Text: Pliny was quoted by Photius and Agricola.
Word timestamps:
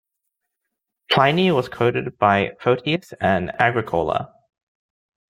Pliny 1.11 1.51
was 1.51 1.69
quoted 1.69 2.17
by 2.17 2.53
Photius 2.59 3.13
and 3.21 3.51
Agricola. 3.61 4.33